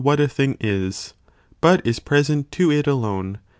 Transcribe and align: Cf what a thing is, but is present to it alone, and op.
Cf 0.01 0.03
what 0.05 0.19
a 0.19 0.27
thing 0.27 0.57
is, 0.59 1.13
but 1.61 1.85
is 1.85 1.99
present 1.99 2.51
to 2.53 2.71
it 2.71 2.87
alone, 2.87 3.27
and 3.27 3.35
op. 3.37 3.41